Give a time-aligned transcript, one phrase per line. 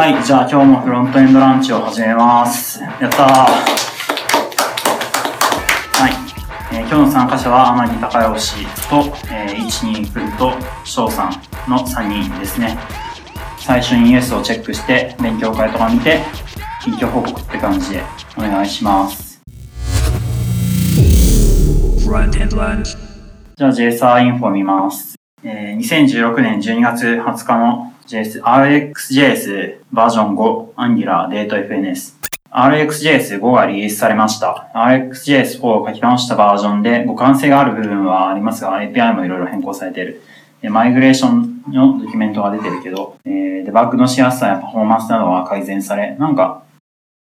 [0.00, 2.80] はい、じゃあ今日もフロントエンドランチを始めます。
[2.80, 3.26] やったー。
[5.92, 6.08] は
[6.72, 8.96] い、えー今日の参加者は天城隆義と、
[9.30, 10.54] えー、12君と
[10.86, 11.32] 翔さん
[11.70, 12.78] の3人ですね。
[13.58, 16.20] 最初にイエスをチェックして、勉強会とか見て、
[16.82, 18.02] 近況報告って感じで
[18.38, 19.42] お願いします。
[23.54, 25.16] じゃあ JSR インフォ見ます。
[25.44, 32.18] えー2016年12月20日の JS、RxJS バージョン5 Angular Date FNS。
[32.50, 34.68] RxJS5 がリリースされました。
[34.74, 40.22] RxJS4 を書き直したバージョンで互換性がある部分はありますが、API もいろいろ変更されている。
[40.60, 46.64] でマイグレーションのドキュメントが出てるけど、えーデバッグのしやすさやパフォーマンスなどは改善され、なんか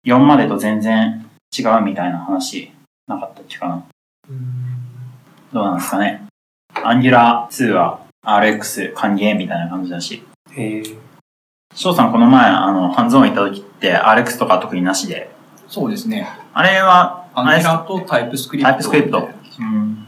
[0.07, 2.73] 4までと全然違うみたいな話
[3.07, 3.85] なかったっけかな。
[5.53, 6.23] どうなんですかね。
[6.77, 10.23] Angular 2は RX 歓迎みたいな感じだし。
[10.57, 10.83] へえ。
[11.75, 15.31] 翔さんこの前、あの、ハンズオン行った時って RX とか特になしで？
[15.69, 16.29] そうですね。
[16.53, 18.73] あれは、アンギュラーとタイプスクリプト。
[18.73, 19.29] タイプスクリプト。
[19.59, 20.07] うん。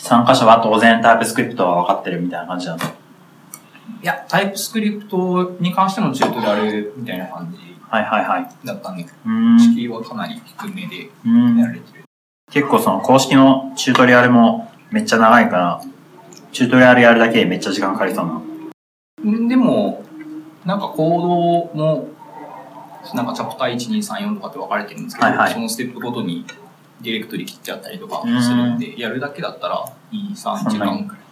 [0.00, 2.86] 参加者は当然タイプスクリプトは分かってるみたいな感じだと。
[2.86, 2.88] い
[4.02, 8.48] や、タイプスクリプトに関してのチュートリアルみたいな感じはいはいはい。
[8.64, 9.58] だったんで、うーん。
[9.58, 12.04] 敷居はかなり低めでうんやられてる。
[12.50, 15.82] 結構その公式のチュートリアルもめっちゃ長いから、
[16.52, 18.40] チュートリアルやるだけでめっちゃ時間かかりそうな。
[19.30, 20.04] んでも、
[20.64, 22.08] なんかコードも、
[23.14, 26.44] なんかチャプター1、2、3、4とかって分かれてるんですけど、はいはいそのステップごとに
[27.00, 31.22] ディレクトリ切っちゃったりとかするんで、やるだけだったら2、3時間くらい。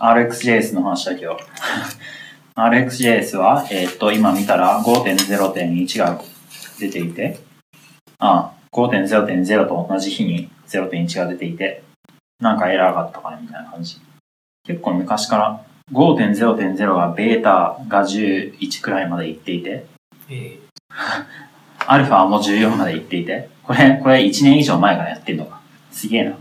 [0.00, 1.36] RxJS の話だけど。
[2.54, 6.20] RxJS は、えーっと、今見たら5.0.1が
[6.78, 7.38] 出ていて、
[8.18, 11.82] あ、5.0.0と同じ日に0.1が出ていて、
[12.40, 14.00] なんかエラーがあったかなみたいな感じ。
[14.68, 19.86] 結構昔から5.0.0がベータが11くらいまで行っていて、
[20.28, 20.58] え
[21.86, 25.60] アルファも14まで行っていて、これ、これ1年以上前からやってんのか。
[25.90, 26.36] すげえな。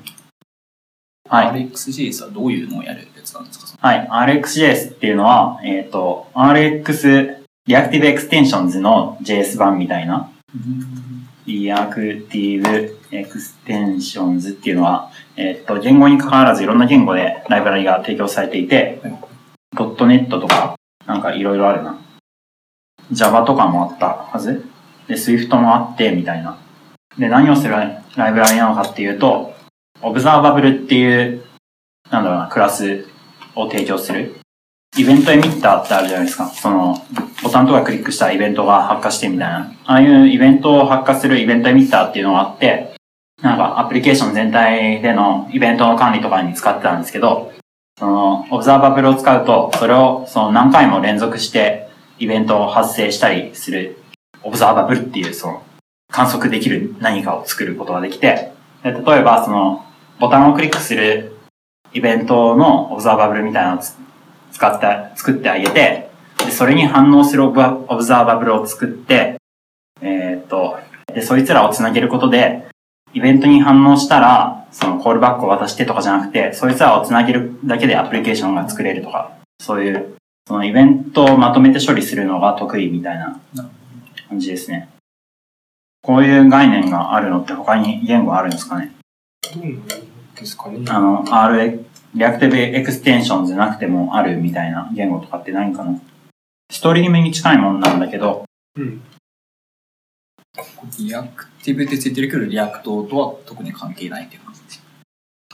[1.29, 1.67] はい。
[1.69, 3.87] RxJS はどういうのをやるやつなんですか？
[3.87, 4.07] はい。
[4.41, 10.29] RxJS っていうのは、えっ、と、RX Reactive Extensions の JS 版みたいな、
[11.45, 19.01] Reactive Extensions っていうのは、えっ、と、言語に関わらずいろんな言語でライブラリが提供されていて、
[19.75, 20.75] .NET とか、
[21.05, 21.99] なんかいろいろあるな。
[23.11, 24.65] Java とかもあったはず。
[25.07, 26.57] で、Swift もあって、みたいな。
[27.17, 28.03] で、何をするライ
[28.33, 29.53] ブラリなのかっていうと、
[30.01, 31.43] Observable っていう、
[32.11, 33.07] なんだろうな、クラス
[33.55, 34.35] を提供する。
[34.97, 36.47] イベントエミッターってあるじゃないですか。
[36.47, 36.97] その、
[37.43, 39.71] ボタンとかクリックしたらイベントが発火してみたいな。
[39.85, 42.96] ああいうイベントを発火するイベントエミッターっていうのがあって、
[43.41, 47.51] なんかアプリケーション全体でのイベントの管理とかに使ってたんですけど、
[47.99, 51.87] その、オブザーバブルを使うと、それをその何回も連続して
[52.17, 53.97] イベントを発生したりする、
[54.43, 55.63] オブザーバブルっていうその、
[56.11, 58.53] 観測できる何かを作ることができて、
[58.83, 59.85] で例えばその、
[60.19, 61.37] ボタンをクリックする
[61.93, 63.83] イベントのオブザーバブルみたいなのを
[64.51, 66.09] 使って、作ってあげて、
[66.43, 69.37] で、それに反応するオブオブザーバブルを作って、
[70.01, 70.79] えーっと、
[71.13, 72.67] で、そいつらをつなげることで、
[73.13, 80.15] イベントに反応したら、そのコールバックを渡してとかじゃなくて、そいつらをつなげるだけでアプリケーションが作れるとか、そういう、
[80.47, 83.39] そのイベントをまとめて処理するのが得意みたいな
[84.29, 84.89] 感じですね。
[86.03, 88.93] こういう概念があるのって他に言語あるんですかね？
[89.53, 89.63] どう
[90.39, 90.85] ですかね。
[90.89, 91.85] あの、R、
[92.15, 95.99] Reactive Extension じゃなくてもあるみたいな言語とかって何かな？
[96.71, 98.45] ストリームに近いもんなんだけど、
[98.77, 99.01] うん。
[100.99, 104.83] Reactive ってついてるけど、 React とは特に関係ないっていう感じです。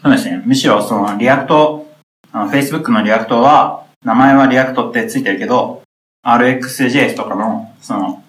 [0.01, 0.43] そうですね。
[0.45, 1.91] むしろその React、
[2.31, 5.83] あの Facebook の React は、名前は React ってついてるけど、
[6.25, 8.23] RxJS とかの、その、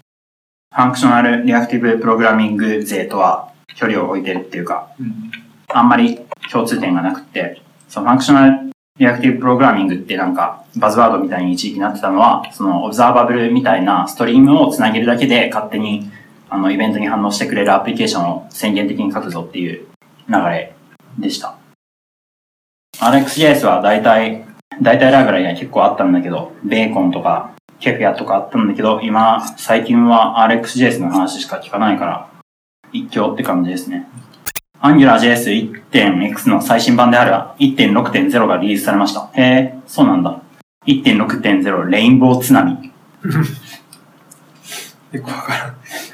[0.75, 5.31] Functional Reactive Programming 勢とは距離を置いてるっていうか、うん。
[5.73, 16.11] あんまり共通点がなくって、その Functional Reactive Programming ってなんかバズワードみたいに一時期なってたのは、その Observable みたいなストリームをつなげるだけで勝手に
[16.55, 19.89] あのイベントに反応してくれるアプリケーションを宣言的に書くぞっていう
[20.29, 20.73] 流れ
[21.19, 21.59] でした。
[23.01, 24.45] RxJS は大体、
[24.81, 32.31] 大体ライブラリが結構あったんだけど、ベーコンとかケフィアとかあったんだけど、今、最近は RxJS の話しか聞かないから、
[32.93, 34.07] 一挙って感じですね。
[34.81, 39.29] AngularJS1.x の最新版である1.6.0がリリースされました。
[39.33, 40.41] へえ、そうなんだ。
[40.87, 42.71] 1.6.0レインボー津波。
[45.11, 46.14] よくわからん。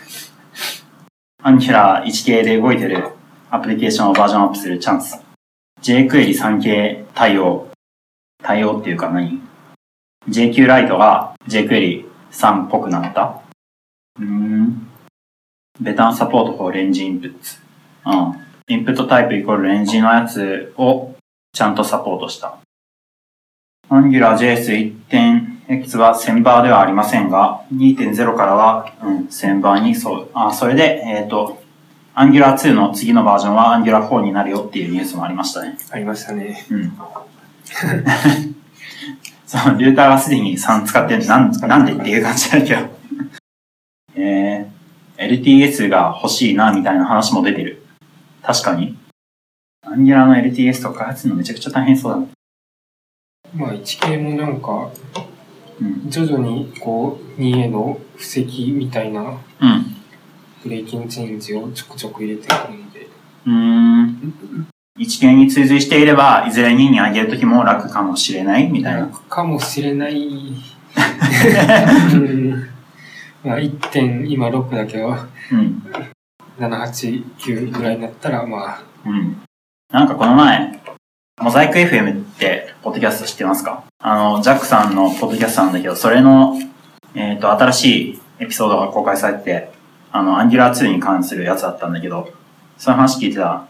[1.42, 3.12] Angular 1系で動いてる
[3.50, 5.19] アプリケーションをバージョンアップするチャンス。
[5.82, 7.69] jQuery 3系対応。
[8.42, 9.40] 対応っていうか何
[10.28, 13.40] ?JQ ライトが jQuery 3っぽくなった。
[14.20, 14.87] うん。
[15.81, 17.58] ベターサポート for range inputs。
[18.04, 18.50] うん。
[18.69, 21.14] インプットタイプイコールレンジのやつを
[21.54, 22.58] ちゃんとサポートした。
[23.88, 24.56] アンギュラー
[25.08, 25.50] JS1.
[25.70, 30.28] AngularJS1.x は1000バーではありませんが、2.0からは、うん、1000バーにそう。
[30.34, 31.62] あ、それで、えっ、と、
[32.14, 35.78] Angular2 の次のバージョンは Angular4 になるよっていうニュースもありましたね。
[35.90, 36.67] ありましたね。
[36.70, 36.93] うん。
[39.46, 42.88] そう、ルーターがすでに3使ってるなんなんでっていう感じだけど。
[44.16, 47.84] えー、LTS が欲しいな、みたいな話も出てる。
[48.43, 48.99] 確かに。
[49.87, 52.26] アンギュラーの LTS とか開発するのめちゃくちゃ大変そうだな。
[53.55, 55.39] まあ、1系もなんか、うん。
[56.09, 59.97] 徐々にこう、2への布石みたいなうん。
[60.62, 63.09] ブレイキングチェンジをちょくちょく入れてくるので、
[63.47, 64.69] うーん。
[64.99, 69.06] 一見に追随していれば、いずれ2に上げるときも楽かもしれないみたいな。
[69.09, 70.17] かもしれない。
[72.12, 72.69] うん
[73.43, 73.88] まあ、1.
[73.91, 75.83] 点、今6だけど、うん。
[76.59, 79.41] 7、8、9ぐらいになったら、まあ、うん。
[79.91, 80.79] なんかこの前、
[81.41, 83.85] モザイク FM って、ポッドキャスト知ってますか？
[83.99, 86.56] あの、ジャックさんのポッドキャストなんだけど、それの、
[87.15, 89.73] えっ、と、新しいエピソードが公開されてて、
[90.12, 92.32] あの、Angular 2に関するやつだったんだけど、
[92.79, 93.69] その話聞いてたら、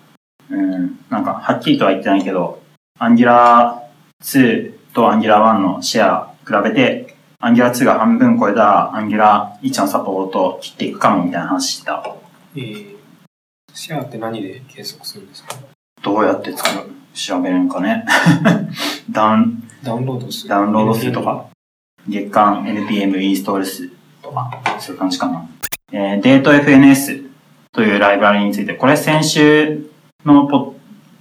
[0.50, 2.62] うん、なんか、はっきりとは言ってないけど、
[3.00, 3.80] Angular
[4.22, 12.14] 2と Angular 1のシェア比べて、Angular 2が半分超えたら Angular 1のサポートを切っていくかもみたいな話してた。
[12.54, 12.96] えー、
[13.72, 15.56] シェアって何で計測するんですか？
[16.02, 16.99] どうやって作る？
[17.14, 18.04] 調べるんかね。
[19.10, 20.48] ダウン、ダウンロードする。
[20.48, 21.46] ダウンロード数とか、
[22.08, 23.88] 月間 NPM インストール数
[24.22, 25.46] とか、そういう感じかな。
[25.92, 27.26] えー、 date-fns
[27.72, 29.90] というライブラリについて、これ先週
[30.24, 30.72] のポッ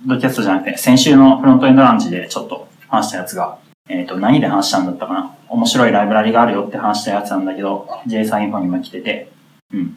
[0.06, 3.58] ドキャストじゃなくて、先週のフロントエンドランチでちょっと話したやつが、
[3.88, 9.32] えっ、と、何で話したんだったかな面白いライブラリがあるよって話したやつなんだけど、JSON インフォにも来てて、
[9.74, 9.96] うん。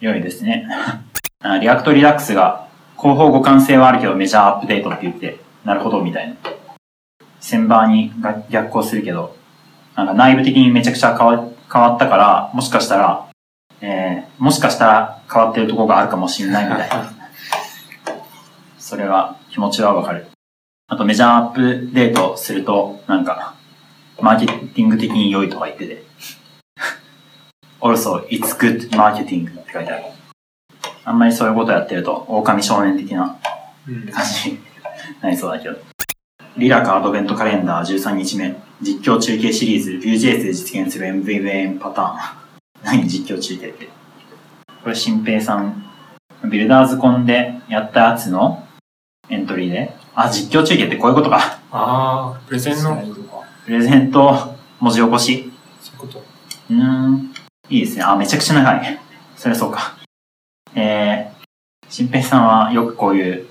[0.00, 0.68] 良いですね。
[1.42, 2.67] あ React Redux が
[3.00, 6.36] 広報互換性はあるけどメジャーアップデートって言って、なるほどみたいな。
[7.40, 8.12] 1000バーに
[8.50, 9.36] 逆行するけど、
[9.94, 13.30] なんか内部的にめちゃくちゃ変わ変わったから、もしかしたら、
[13.80, 17.12] えー、もしかしたら変わってるとこがあるかもしれないみたいな。
[18.78, 20.26] それは気持ちはわかる。
[20.88, 23.54] あとメジャーアップデートすると、なんか、
[24.20, 26.02] マーケティング的に良いとか言ってて。
[27.80, 30.17] also, it's good marketing って書いてある。
[31.08, 33.38] あんまりそういうことやってると、狼少年的な
[33.88, 34.58] うん感じに
[35.22, 35.76] なりそうだけど。
[36.58, 38.54] リラカアドベントカレンダー13日目。
[38.82, 42.16] 実況中継シリーズ Vue.js で実現する MVVM パターン。
[42.84, 43.88] 何実況中継って。
[44.84, 45.82] これ、新平さん、
[46.44, 48.66] ビルダーズコンでやったやつの
[49.30, 49.96] エントリーで。
[50.14, 51.58] あ、実況中継ってこういうことか。
[51.72, 53.02] ああ、プレゼンの？
[53.64, 55.50] プレゼント文字起こし。
[55.80, 56.24] そういうこと。
[56.70, 57.32] うーん。
[57.70, 58.02] いいですね。
[58.02, 59.00] あ、めちゃくちゃ長い。
[59.36, 59.96] それそうか。
[60.80, 63.46] えー、新平さんはよくこういう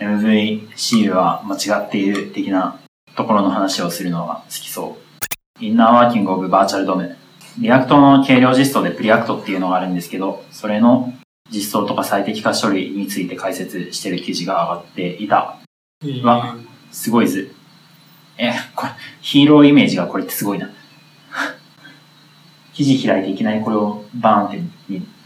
[0.00, 2.80] MVC は間違っている的な
[3.14, 4.98] ところの話をするのが好きそ
[5.60, 5.64] う。
[5.64, 11.12] Inner Working of Virtual DOM。React の軽量実装で Preact っていうのがあるんですけど、それの
[11.48, 15.58] 実装とか最適化処理について解説してる記事が上がっていた。
[16.02, 16.56] えーわ
[16.90, 17.54] すごい図。
[18.36, 20.70] え、これ、ヒーローイメージがこれってすごいな。
[22.74, 25.17] 記事開いていきなりこれをバーンって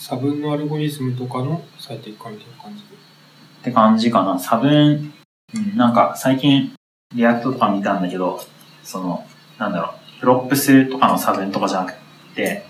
[0.00, 2.82] 差分のアルゴリズムとかの最適化みたいな感じ。
[2.82, 4.38] って感じかな。
[4.38, 5.12] 差分、
[5.54, 6.72] うん、なんか最近
[7.14, 8.40] React とか見たんだけど、
[8.82, 9.26] その、
[9.58, 11.94] なんだろう、 props とかの差分とかじゃなく
[12.34, 12.64] て、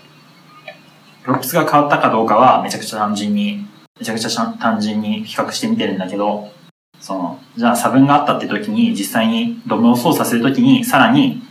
[1.23, 3.65] props が変わったかどうかはめちゃくちゃ単純に、
[3.97, 6.51] めちゃくちゃ単純に比較してみてるんだけど、
[6.99, 11.41] その、じゃあ差分があったって時に実際にドムを操作する時にさらに、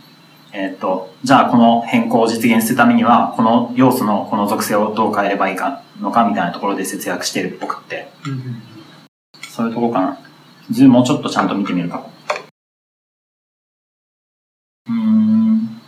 [0.53, 8.07] えっと、じゃあこの変更を実現するためには、この要素のこの属性をどう変えればいいかのかみたいなところで節約してるっぽくって、
[9.49, 10.19] そういうとこかな。
[10.69, 12.05] 図もうちょっとちゃんと見てみるか。
[14.87, 15.81] うん。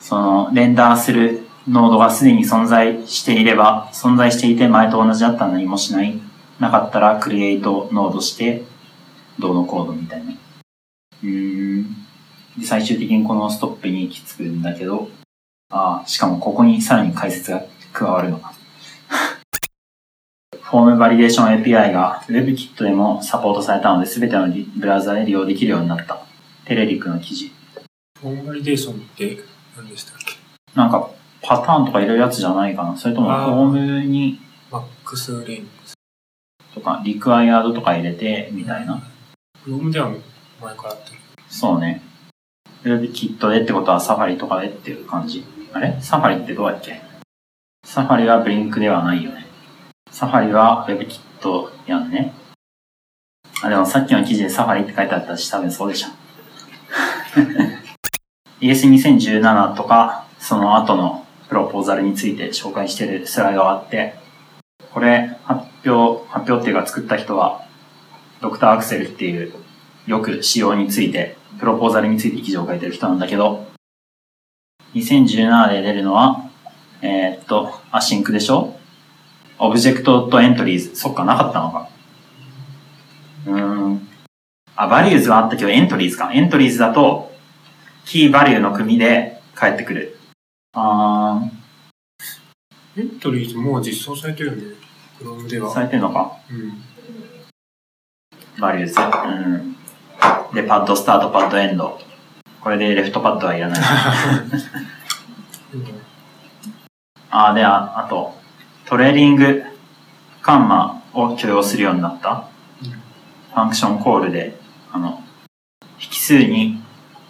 [0.00, 6.18] その、レンダーするノードがすでに存在していれば、存在していて前と同じだったら何もしない。
[6.60, 8.64] なかったら createNode して、
[9.38, 10.32] どうのコードみたいな。
[11.22, 11.96] うん。
[12.58, 15.08] で、最終的にこのストップに行き着くんだけど、
[15.70, 18.52] ああ、しかもここにさらに解説が加わるのか。
[20.62, 26.24] Form Validation API が WebKit でもサポートされたので、全てのリブラウザで利用できるようになった。
[26.64, 27.52] Telerik の記事。
[28.20, 29.38] Form Validation って
[29.76, 30.34] 何でしたっけ？
[30.74, 31.10] なんか、
[31.42, 33.64] パターンとか入れるやつじゃないかなそれともフォー
[34.00, 35.94] ムに、マックスレングス。
[36.74, 39.00] とか、リクワイヤードとか入れて、みたいな。
[39.62, 40.10] フロムでは
[40.60, 42.02] 前からあったけどそうね。
[42.84, 45.44] WebKit でってことはサファリとかでっていう感じ？
[45.72, 45.96] あれ？
[46.00, 47.00] サファリってどうやっけ？
[47.84, 49.46] サファリはブリンクではないよね。
[50.10, 52.34] サファリは WebKit やんね。
[53.62, 56.08] あ、でもさっきの記事でサファリって書いてあったし多分そうでしょ。
[58.60, 64.14] ES2017 とか、その後のプロポーザルについて紹介してるスライドがあって、
[64.92, 67.66] これ発表、発表っていうか作った人は、
[68.40, 68.58] Dr.
[68.58, 69.54] Axel っていう
[70.06, 73.66] よく仕様について、プロポーザルについて記事を書いてる人なんだけど、
[74.94, 76.50] 2017で出るのは、
[77.02, 78.76] えーっと、 async でしょ？
[79.58, 80.96] Object.entries。
[80.96, 81.88] そっか、なかったのか。
[83.46, 84.08] うーん。
[84.76, 86.32] あ、 values はあったけど、 entries か。
[86.32, 87.32] entries だと、
[88.04, 90.18] key value の組で返ってくる。
[90.72, 91.40] あ
[92.96, 94.62] entries もう実装されてるよね。
[95.20, 95.72] Chrome でー、は。
[95.72, 96.36] されてんのか？
[96.50, 96.82] うん。
[98.60, 98.94] values。
[99.00, 99.76] うん。
[100.54, 101.98] で、 padStart、padEnd。
[102.60, 103.80] これで left-pad はいらない。
[107.30, 108.38] あーで、ああと、
[108.84, 109.64] trailing
[110.40, 112.44] comma を許容するようになった。
[113.52, 114.56] function call で、
[114.92, 115.20] あの、
[116.00, 116.80] 引数に、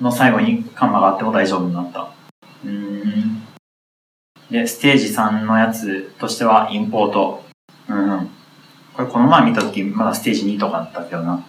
[0.01, 2.11] の最後にカンマがあっても大丈夫になった。
[2.63, 3.43] うーん。
[4.51, 7.43] で、ステージ3のやつとしては、インポート。
[7.89, 8.31] うん。
[8.93, 11.43] これこの前見たとき、まだステージ2とかだったけどな。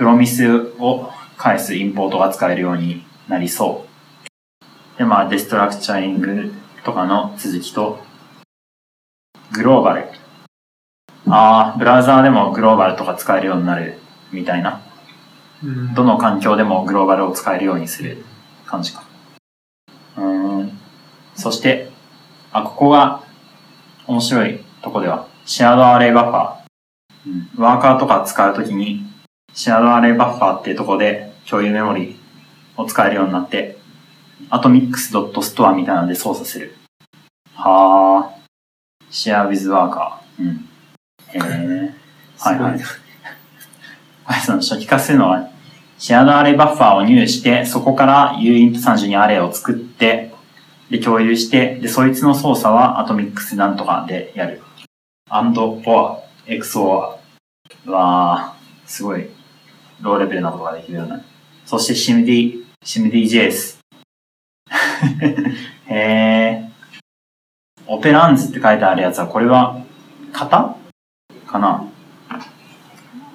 [0.00, 4.98] プロミスを返すインポートが使えるようになりそう。
[4.98, 6.54] で、まあ、デストラクチャリング
[6.84, 7.98] とかの続きと、
[9.52, 10.08] グローバル。
[11.28, 13.98] ああ、ブラウザーでもグローバルとか使えるようになる
[14.32, 14.80] みたいな。
[15.62, 15.92] うん。
[15.92, 18.24] どの環境でもグローバルを使えるようにする
[18.64, 19.04] 感じか。
[20.16, 20.78] うーん。
[21.34, 21.90] そして、
[22.52, 23.22] あ、ここが
[24.06, 27.58] 面白いとこでは、シェアドアレイバッファー。
[27.58, 29.09] うん、ワーカーとか使うときに、
[29.52, 32.18] シェアドアレイバッファーっていうとこで共有メモリ
[32.76, 33.78] を使えるようになって、
[34.50, 36.76] atomics.store みたいなので操作する。
[37.54, 38.40] はあ。
[39.10, 40.42] シェア with ワーカー。
[40.42, 40.68] うん。
[41.28, 41.38] へ
[41.86, 41.94] え。
[42.38, 42.80] はいはい。
[44.24, 45.50] はい、その初期化するのは、
[45.98, 50.32] シェアドアレイバッファーを入して、そこから uint32 アレイを作って、
[50.88, 54.62] で、共有して、で、そいつの操作は atomics なんとかでやる。
[55.28, 57.16] and, or, xor
[57.86, 58.54] は、
[58.86, 59.28] すごい、
[60.02, 61.22] ローレベルなことができるようになる。
[61.66, 63.78] そして SIMD、SIMDJS。
[65.88, 66.68] へえ。
[67.86, 69.78] オペランズって書いてあるやつは、これは、
[70.32, 70.76] 型？
[71.46, 71.84] かな？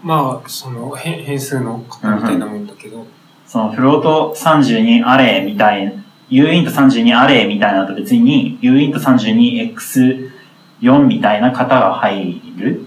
[0.01, 3.05] まあ、その変変数の型みたいなもんだけど、
[3.45, 5.93] そのフロート32アレイみたい、
[6.29, 12.85] uint32 アレイみたいなのと別に uint32x4 みたいな型が入る？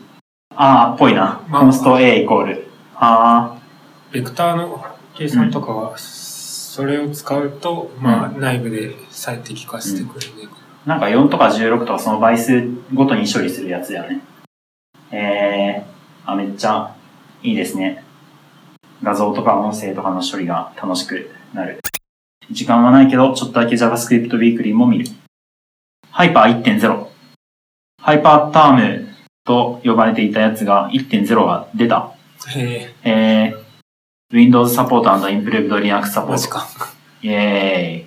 [0.55, 1.41] ああ、っぽいな。
[1.49, 2.69] まあコンスト a イコール。
[2.95, 3.58] あ
[4.13, 4.85] ベクターの
[5.15, 10.49] 計算とかは、それを使うと、まあ、内部で最適化してくれる
[10.87, 14.23] なんか4とか16とかその倍数ごとに処理するやつだよね。
[15.11, 16.95] えー、あ、めっちゃ
[17.43, 18.03] いいですね。
[19.03, 21.81] 画像とか音声とかの処理が楽しくなる。
[22.51, 25.07] 時間はないけど、ちょっとだけ JavaScript Weekly も見る。
[26.11, 27.07] ハイパー1.0。
[28.01, 29.09] ハイパーターム
[29.45, 32.15] と呼ばれていたやつが1.0が出た。
[32.55, 33.68] へえー、
[34.31, 36.51] Windows Support and Improved Linux え、マジ Support。
[36.51, 36.69] か。
[37.23, 38.07] イェーイ。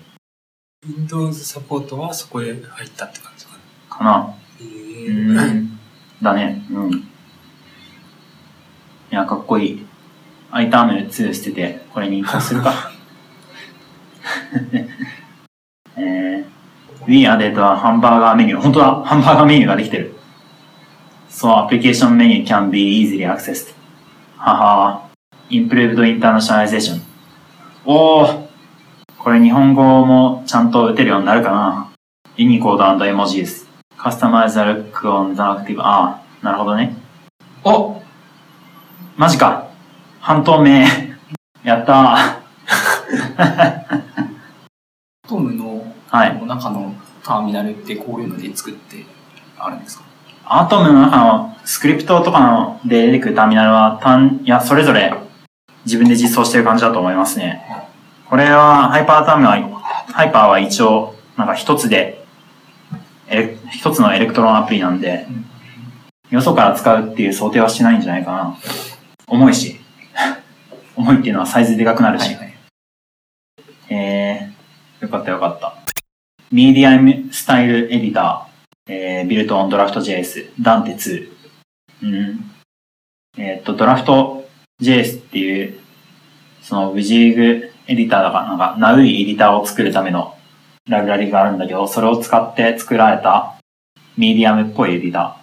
[0.88, 3.54] Windows サポートはそこへ入ったって感じか
[3.90, 3.96] な。
[3.98, 4.36] かな。
[4.60, 5.12] え。
[5.12, 5.80] ん。
[6.22, 6.63] だね。
[6.70, 6.92] うん。
[6.94, 7.04] い
[9.10, 9.86] や、かっこいい。
[10.51, 12.92] iTerm 2捨てて、これに移行するか。
[15.98, 16.46] えー、
[17.08, 18.58] We added a hamburger menu.
[18.58, 20.13] 本当だハンバーガーメニューができてる。
[21.30, 23.74] So application menu can be easily accessed.
[24.38, 25.11] はは。
[25.51, 27.01] Improved internationalization.
[27.86, 28.48] おー
[29.17, 31.91] これ日本語もちゃんと打てるようになるかな
[32.38, 33.67] Unicode and emojis.
[33.98, 35.81] Customize the look on the active.
[35.81, 36.96] ああ、なるほどね。
[37.63, 38.01] お
[39.17, 39.67] マジか。
[40.22, 40.86] 半透明。
[41.63, 42.41] やった
[45.27, 45.91] トムのー。
[46.08, 46.46] はい。
[46.46, 49.05] 中のターミナルってこういうので作って
[49.60, 50.05] あるんですか？
[50.46, 55.13] Atom の中のスクリプトとかので出てくるターミナルは単、いや、それぞれ
[55.85, 57.65] 自分で実装してる感じだと思いますね。
[58.29, 62.23] これは、ハイパータームは、ハイパーは一応、なんか一つで、
[63.71, 65.27] 一つの Electron アプリなんで、
[66.29, 68.57] よそから使うっていう想定はしてないんじゃないかな。
[69.27, 69.79] 重いし。
[70.95, 72.35] 重いっていうのはサイズでかくなるし。
[72.35, 72.53] はい。
[73.89, 75.75] えー、よかったよかった。
[76.51, 81.31] Medium Style Editor、えー、 Built on Draft.js、Dante 2。
[82.03, 82.51] うん。
[83.38, 85.79] えーっと、 Draft.js っていう、
[86.61, 90.35] その WYSIWYG エディターだから、なんか、ナウイエディターを作るための
[90.89, 93.55] ライブラリがあるんだけど、それを使って作られた
[94.17, 95.38] ミディアムっぽいエディタ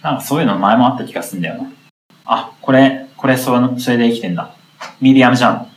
[0.00, 0.04] ー。
[0.04, 1.72] なんかそういうの前もあった気がするんだよな。
[2.26, 4.54] あ、これ、これその、それで生きてんだ。
[5.00, 5.68] ミディアムじゃん。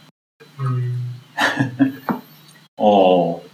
[0.60, 0.94] うん。
[2.78, 3.48] おー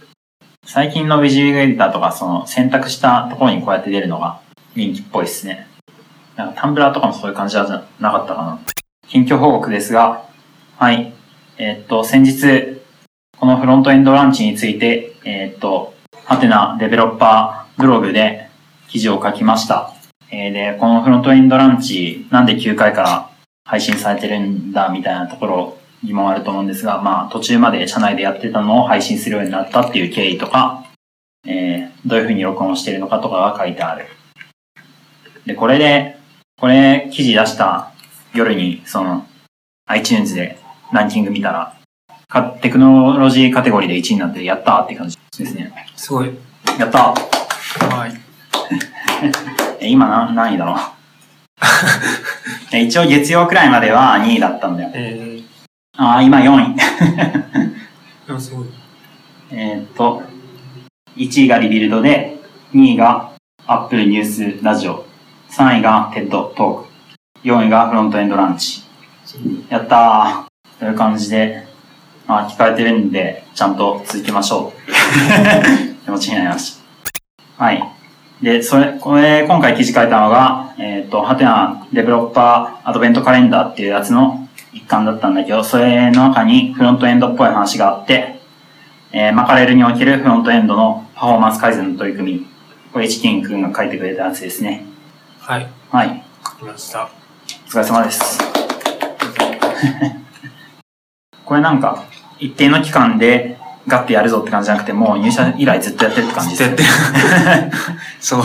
[0.66, 4.40] 最近の Visual エディターとか、その選択したところにこうやって出るのが
[4.74, 5.68] 人気っぽいですね。
[6.36, 8.73] なんか Tumblr とかもそういう感じじゃなかったかな。
[9.14, 10.28] 近況報告ですが、
[10.76, 11.12] はい。
[11.56, 12.80] えっと、先日、
[13.38, 15.94] このフロントエンドランチについて、えっと、
[16.24, 18.48] はてな Developer Blog で
[18.88, 19.94] 記事を書きました。
[20.32, 23.30] えーで、このフロントエンドランチ、なんで9回から
[23.64, 30.86] 配信されてるんだみたいなところ疑問あると思うんですが、まあ途中まで社内でやってたのを配信するようになったっていう経緯とか、
[31.46, 34.06] えーどういうふうに録音してるのかとかが書いてある。
[35.46, 36.16] で、これで、
[36.58, 37.93] これ記事出した
[38.34, 39.26] 夜に、その
[39.86, 40.58] iTunes で
[40.92, 41.76] ランキング見たら、
[42.28, 45.72] かテクノロジーカテゴリーで1位になってやったーって感じですね。
[45.96, 46.30] すごい。
[46.78, 48.12] やったーはい。
[49.80, 50.76] え、今何何位だろう？
[52.72, 54.90] え 一応月曜くらいまでは2位だったんだよ。
[54.94, 55.40] え
[55.96, 56.74] あ あ、今4位。
[56.74, 58.66] ー、でもすごい。
[59.50, 60.22] えーっと、
[61.16, 62.38] 1位がリビルドで、
[62.74, 63.30] 2位が
[63.66, 64.24] Apple ニュー
[64.58, 65.06] スラジオ、
[65.50, 66.93] 3位が TED トーク、
[67.44, 68.82] 4位がフロントエンドランチ。
[69.68, 71.66] やったーという感じで、
[72.26, 74.80] まあ、聞かれてるんで、ちゃんと続けましょう。
[76.04, 76.78] 気持ちになりまし
[77.58, 77.64] た。
[77.64, 77.84] はい。
[78.40, 88.40] で、それ、これ、今回記事書いたのが、えーっと、ハテナデベロッパーアドベントカレンダーっていうやつの一環だったんだけど、それの中にフロントエンドっぽい話があって、
[89.12, 92.46] えーマカレルにおけるフロントエンドのパフォーマンス改善の取り組み。
[92.92, 94.86] これ、チキンくんが書いてくれたやつですね。
[95.40, 95.66] はい。
[95.90, 96.24] はい。
[96.62, 97.23] ました。
[97.74, 98.38] お疲れ様です。
[101.44, 102.04] これなんか、
[102.38, 106.68] 一定の期間でガッてやるぞって感じじゃなくて、もう入社以来ずっとやってるって感じです。
[106.68, 107.72] ずっとやってる。
[108.20, 108.44] そ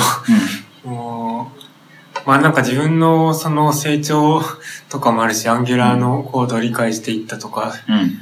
[0.84, 0.88] う。
[0.89, 1.51] も
[2.25, 4.43] う、まあなんか自分のその成長
[4.89, 7.95] とかもあるし、アンギュラーのコードを理解していったとか、うん。
[7.95, 8.17] うん。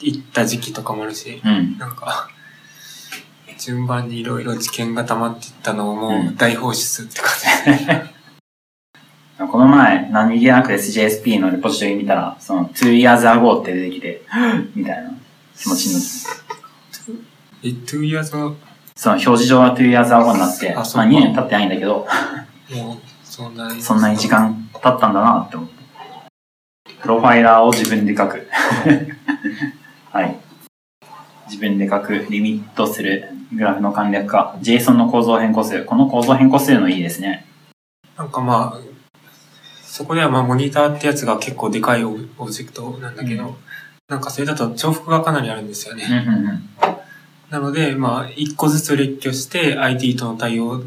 [0.00, 1.76] いった時期とかもあるし、うん。
[1.76, 2.28] なんか、
[3.58, 8.10] 順番にいろいろ知見が溜まっていったのをもううん大放出って感じ。
[9.36, 14.22] この前、何気なく SJSP のレポジトリ見たら、その、2 years ago って出てきて、
[14.76, 15.10] みたいな
[15.56, 17.68] 気持ちになって。
[17.68, 18.56] え、2 years はも
[18.94, 23.82] その表示上は2 years ago になって、まああそうか2年経ってないんだけど、う、そんなに。
[23.82, 25.74] そんなに時間経ったんだなって思って。
[27.02, 28.46] プロファイラーを自分で書く。
[30.12, 30.36] はい。
[31.48, 35.84] 自分で書く、リミットする、グラフの簡略化、JSON の構造を変更する。
[35.84, 37.46] この構造を変更するのいいですね。
[38.16, 38.93] なんかまあ、
[39.94, 43.54] そこではまあモニターってやつが結構でかいオブジェクトなんだけど、う
[44.08, 46.24] なんかそれだと重複がかなりあるんですようんね。
[46.26, 46.68] うんうん。
[47.48, 50.82] なので、まあ、一個ずつ列挙して ID との対応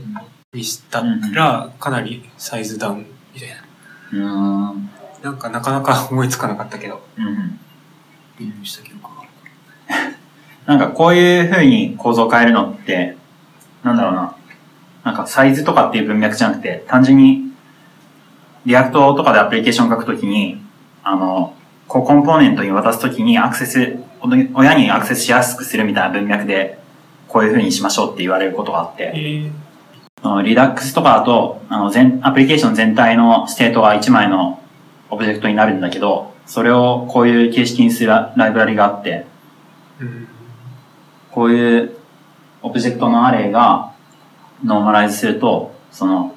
[0.51, 3.55] にしたら、かなりサイズダウンみたいな。
[4.11, 4.89] うーん。
[5.23, 7.01] なんかなかなか思いつかなかったけど。
[7.17, 9.23] うんした記憶が。
[10.67, 13.15] なんかこういう風に構造を変えるのって、
[13.83, 14.35] なんだろうな。
[15.05, 17.46] なんかサイズとかっていう文脈じゃなくて、単純に、
[18.67, 20.61] React とかでアプリケーション書くときに、
[21.01, 21.55] あの、
[21.87, 23.97] こうコンポーネントに渡すときにアクセス、
[24.53, 26.77] 親にアクセスしやすくするみたいな文脈で、
[27.29, 29.51] こういう風にしましょうって言われることがあって、え
[30.21, 34.61] あの Redux とかだと、あの全、アプリケーション全体の state が1枚の
[35.09, 39.25] オブジェクトになるんだけど、それをこういう形式にするラライブラリがあって、
[40.01, 40.27] うん。
[41.31, 41.95] こういう
[42.63, 43.93] オブジェクトのアレイが
[44.61, 46.35] ノーマライズすると、その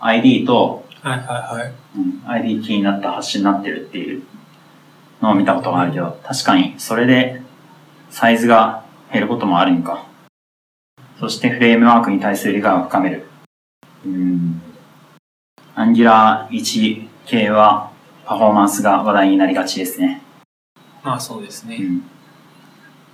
[0.00, 1.72] ID と、はいはいはい。
[1.96, 4.22] うん ID キーになったハッシュになってるっていう
[5.20, 7.42] のを見たことがあるけど、確かにそれで
[8.10, 10.06] サイズが減ることもあるんか。
[11.18, 13.26] そしてフレームワークに対する理解を深める。
[14.04, 14.62] うん。
[15.74, 17.90] Angular 1系は
[18.26, 20.22] パフォーマンスが話題になりがちですね。
[21.02, 21.76] まあそうですね。
[21.76, 22.02] うん。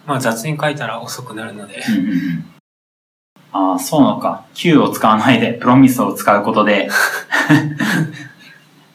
[0.07, 1.83] まあ雑に書いたら遅くなるので。
[1.88, 2.56] うんうんうん
[3.57, 4.45] ああ、そうなのか。
[4.53, 6.90] Q を使わないで、プロミスを使うことで、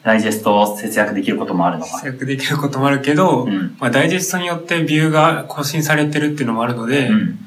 [0.04, 1.98] ダイジェストを節約できることもあるのか。
[1.98, 3.76] 制約できることもあるけど、うん。
[3.80, 7.38] まあダイジェストによってビューが更新されてるっていうのもあるので、うん。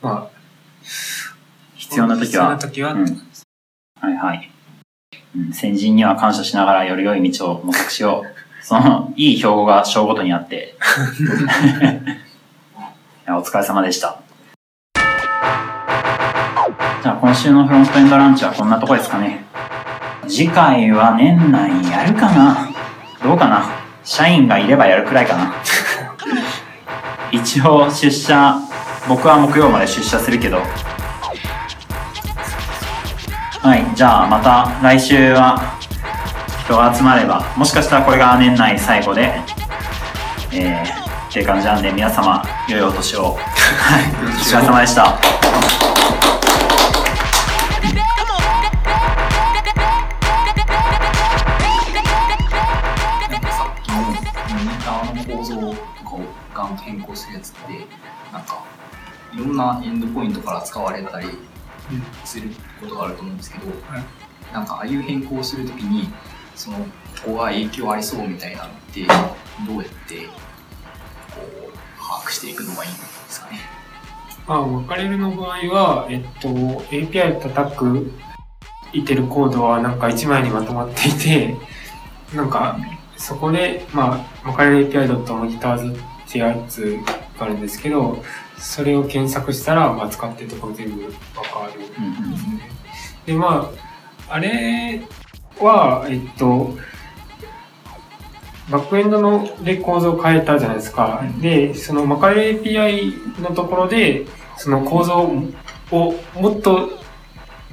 [0.00, 0.34] まあ、
[1.74, 3.04] 必要な時必要なは、時は、うん
[4.00, 4.50] はいはい。
[5.36, 8.64] うん、先人には感謝しながらより良い道を模索しよう。
[8.64, 10.76] その、いい標語が章ごとにあって。
[13.26, 14.23] お疲れ様でした。
[17.04, 19.44] じゃあ今週のフロントエンドランチはこんなとこですかね。
[20.26, 22.70] 次回は年内やるかな？
[23.22, 23.62] どうかな？
[24.02, 25.52] 社員がいればやるくらいかな。
[27.30, 28.54] 一応出社、
[29.06, 30.62] 僕は木曜まで出社するけど、
[33.62, 35.60] はい、じゃあまた来週は
[36.64, 39.42] 人が集まれば、もしかしたらこれが年内最後で、
[40.52, 43.24] えー、っていう感じなんで皆様、良いお年を。
[43.24, 43.34] はい、
[44.26, 45.43] お疲れ様でした。
[56.54, 57.60] ガンと変更するやつって、
[58.32, 58.64] なんか、
[59.34, 61.26] いろんなエンドポイントから使われたり
[62.24, 63.66] することがあると思うんですけど、
[64.52, 66.08] なんかああいう変更をするときに、
[66.54, 66.84] その、こ
[67.26, 69.04] こが影響ありそうみたいなのって、
[69.66, 70.32] どうやって、こ
[71.42, 73.58] う、把握していくのがいいんですかね？
[74.46, 78.12] まあ、分かれるの場合は、えっと、API を叩く
[78.92, 81.56] いてるコードはなんか1枚にまとまっていて、
[82.34, 82.78] なんか、
[83.16, 85.96] そこで、まあ、分かれる API.monitors
[86.34, 86.98] ってやつ
[87.38, 88.22] があるんですけど、
[88.58, 92.70] それを検索したら、まあ、使ってるところ全部分かるんですね。
[93.26, 93.70] で、ま
[94.28, 95.02] あ、あれ
[95.60, 96.76] は、えっと、
[98.70, 101.22] バックエンドので構造を変えたじゃないですか。
[101.40, 105.30] で、そのマカレ API のところで、その構造
[105.92, 106.90] をもっと、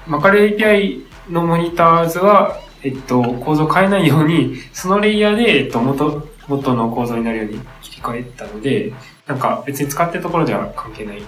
[0.05, 7.59] マカレ API のモニターズは、えっと、構造を変えないように、そのレイヤーで、えっと、元、元の構造になるように
[8.01, 8.93] 切り替えたので、
[9.27, 11.23] なんか別に使ってるところでは関係ない。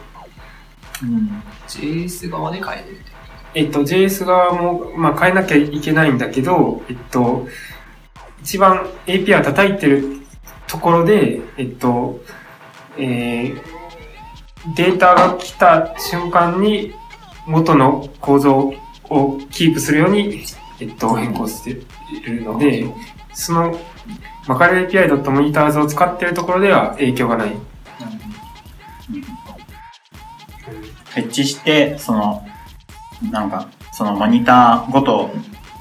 [1.67, 3.13] JS 側で変えてるって。
[3.55, 7.47] えっと、JS 側も、まあ、変えなきゃいけないんだけど、えっと、
[8.41, 10.21] 一番 API を叩いてる
[10.67, 12.19] ところで、えっと、
[12.97, 13.62] えー、
[14.75, 16.93] データが来た瞬間に
[17.45, 18.73] 元の構造
[19.09, 20.43] をキープするように、
[20.79, 22.88] えっと、変更しているので、
[23.33, 23.79] その、
[24.47, 27.49] マカレ API.monitors を使っているところでは影響がない。
[27.49, 32.45] フェッチして、その、
[33.32, 35.32] なんか、そのモニターごと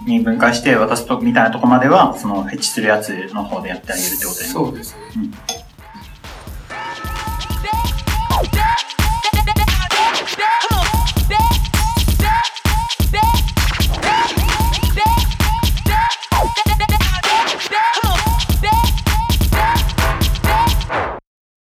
[0.07, 4.51] に分解して渡すとみたいなとこまでは、そのフェッチするやつの方でやってあげるってことで、ね。
[4.51, 5.03] そうですね。
[5.17, 5.62] うん